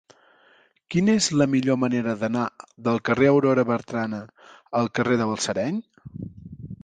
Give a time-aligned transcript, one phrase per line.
[0.93, 2.45] Quina és la millor manera d'anar
[2.87, 4.21] del carrer d'Aurora Bertrana
[4.81, 5.81] al carrer de Balsareny?